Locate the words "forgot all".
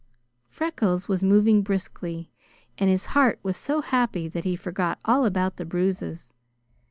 4.55-5.25